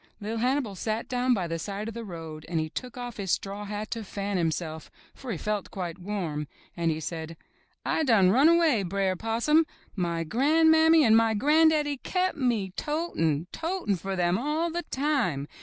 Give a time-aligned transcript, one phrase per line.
[0.19, 3.29] Li'r Hannibal sat down by the side of the road and he took off his
[3.29, 7.37] straw hat to fan himself, for he felt quite warm, and he said:
[7.85, 9.63] '*I done run away, Br'er Possum.
[9.95, 15.47] My gran'mammy and my gran'daddy kep' me to tin', totin' for them all the time.